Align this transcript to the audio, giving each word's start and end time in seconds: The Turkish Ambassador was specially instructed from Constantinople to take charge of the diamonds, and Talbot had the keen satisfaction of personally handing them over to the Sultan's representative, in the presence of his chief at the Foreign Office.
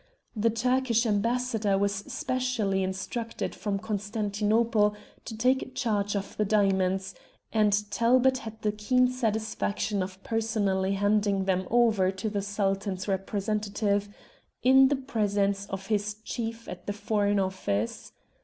The 0.35 0.49
Turkish 0.49 1.05
Ambassador 1.05 1.77
was 1.77 1.93
specially 1.93 2.81
instructed 2.81 3.53
from 3.53 3.77
Constantinople 3.77 4.95
to 5.25 5.37
take 5.37 5.75
charge 5.75 6.15
of 6.15 6.35
the 6.37 6.43
diamonds, 6.43 7.13
and 7.53 7.71
Talbot 7.91 8.39
had 8.39 8.59
the 8.63 8.71
keen 8.71 9.09
satisfaction 9.09 10.01
of 10.01 10.17
personally 10.23 10.93
handing 10.93 11.45
them 11.45 11.67
over 11.69 12.09
to 12.13 12.29
the 12.31 12.41
Sultan's 12.41 13.07
representative, 13.07 14.09
in 14.63 14.87
the 14.87 14.95
presence 14.95 15.67
of 15.67 15.85
his 15.85 16.15
chief 16.15 16.67
at 16.67 16.87
the 16.87 16.93
Foreign 16.93 17.39
Office. 17.39 18.11